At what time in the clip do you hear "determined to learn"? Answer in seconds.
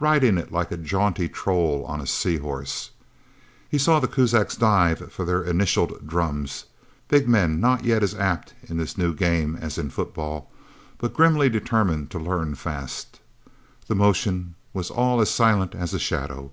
11.48-12.54